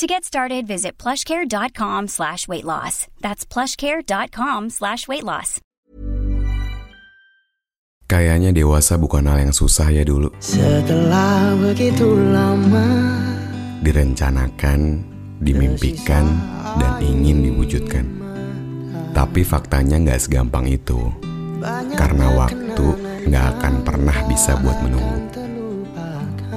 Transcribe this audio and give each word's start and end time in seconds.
To 0.00 0.08
get 0.08 0.24
started, 0.24 0.64
visit 0.64 0.96
plushcare.com 0.96 2.08
slash 2.08 2.48
weight 2.48 2.64
loss. 2.64 3.04
That's 3.20 3.44
plushcare.com 3.44 4.72
slash 4.72 5.04
weight 5.04 5.28
loss. 5.28 5.60
Kayaknya 8.08 8.56
dewasa 8.56 8.96
bukan 8.96 9.28
hal 9.28 9.44
yang 9.44 9.52
susah 9.52 9.92
ya 9.92 10.00
dulu. 10.00 10.32
Setelah 10.40 11.52
begitu 11.60 12.16
lama 12.16 13.12
Direncanakan, 13.84 15.04
dimimpikan, 15.44 16.32
dan 16.80 16.92
ingin 17.04 17.52
diwujudkan. 17.52 18.08
Tapi 19.12 19.44
faktanya 19.44 20.00
nggak 20.00 20.20
segampang 20.24 20.64
itu. 20.64 21.12
Karena 21.92 22.40
waktu 22.40 22.86
nggak 23.28 23.46
akan 23.52 23.74
pernah 23.84 24.16
bisa 24.24 24.56
buat 24.64 24.80
menunggu. 24.80 25.44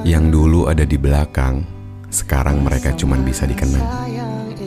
Yang 0.08 0.26
dulu 0.32 0.72
ada 0.72 0.88
di 0.88 0.96
belakang, 0.96 1.83
sekarang 2.14 2.62
mereka 2.62 2.94
cuma 2.94 3.18
bisa 3.18 3.50
dikenang. 3.50 3.82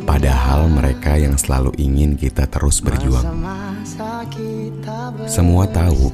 Padahal 0.07 0.67
mereka 0.71 1.15
yang 1.19 1.39
selalu 1.39 1.75
ingin 1.79 2.19
kita 2.19 2.47
terus 2.47 2.83
berjuang. 2.83 3.27
Semua 5.27 5.67
tahu 5.71 6.11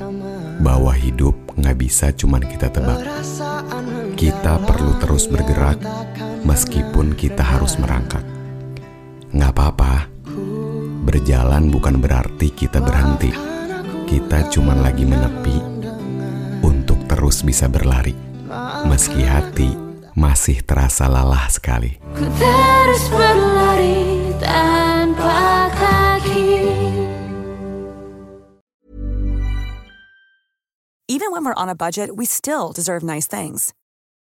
bahwa 0.61 0.93
hidup 0.93 1.33
nggak 1.57 1.77
bisa 1.77 2.13
cuma 2.13 2.41
kita 2.41 2.69
tebak. 2.69 3.01
Kita 4.17 4.61
perlu 4.65 4.97
terus 5.01 5.29
bergerak 5.29 5.81
meskipun 6.45 7.17
kita 7.17 7.41
harus 7.41 7.77
merangkak. 7.81 8.25
Nggak 9.33 9.53
apa-apa, 9.57 10.09
berjalan 11.05 11.73
bukan 11.73 12.01
berarti 12.01 12.49
kita 12.53 12.81
berhenti. 12.81 13.33
Kita 14.09 14.49
cuma 14.53 14.77
lagi 14.77 15.09
menepi 15.09 15.57
untuk 16.65 17.01
terus 17.09 17.41
bisa 17.41 17.69
berlari. 17.69 18.13
Meski 18.85 19.25
hati 19.25 19.92
masih 20.17 20.61
terasa 20.65 21.09
lelah 21.09 21.49
sekali. 21.49 21.97
Ku 22.13 22.27
terus 22.37 23.05
berlari 23.13 24.33
tanpa 24.41 25.69
kaki 25.73 26.63
Even 31.13 31.29
when 31.31 31.45
we're 31.45 31.55
on 31.61 31.69
a 31.69 31.77
budget, 31.77 32.17
we 32.17 32.25
still 32.25 32.73
deserve 32.73 33.05
nice 33.05 33.29
things. 33.29 33.75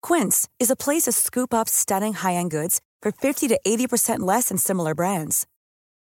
Quince 0.01 0.49
is 0.62 0.71
a 0.71 0.77
place 0.77 1.11
to 1.11 1.12
scoop 1.12 1.53
up 1.53 1.69
stunning 1.69 2.15
high-end 2.15 2.53
goods 2.55 2.81
for 3.03 3.11
50 3.11 3.49
to 3.49 3.59
80% 3.67 4.21
less 4.21 4.49
than 4.49 4.59
similar 4.59 4.95
brands. 4.95 5.47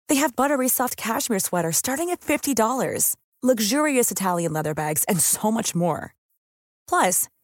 They 0.10 0.16
have 0.16 0.36
buttery 0.36 0.68
soft 0.68 0.98
cashmere 0.98 1.40
sweaters 1.40 1.78
starting 1.78 2.10
at 2.10 2.20
$50, 2.20 3.16
luxurious 3.42 4.12
Italian 4.12 4.52
leather 4.52 4.74
bags, 4.74 5.06
and 5.08 5.22
so 5.22 5.50
much 5.50 5.74
more. 5.74 6.14
Plus, 6.90 7.30